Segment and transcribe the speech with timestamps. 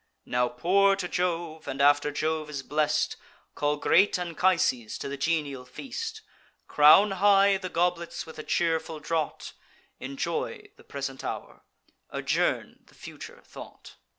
[0.25, 3.17] Now pour to Jove; and, after Jove is blest,
[3.53, 6.21] Call great Anchises to the genial feast:
[6.67, 9.53] Crown high the goblets with a cheerful draught;
[9.99, 11.61] Enjoy the present hour;
[12.09, 13.97] adjourn the future thought."